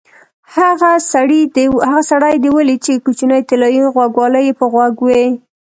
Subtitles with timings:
[0.55, 1.41] هغه سړی
[2.43, 5.23] دې ولید چې کوچنۍ طلایي غوږوالۍ یې په غوږ وې؟